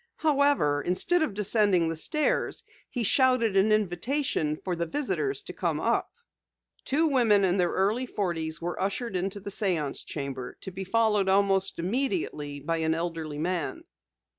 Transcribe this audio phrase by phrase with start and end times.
[0.15, 5.79] However, instead of descending the stairs he shouted an invitation for the visitors to come
[5.79, 6.11] up.
[6.83, 11.29] Two women in their early forties were ushered into the séance chamber, to be followed
[11.29, 13.83] almost immediately by an elderly man.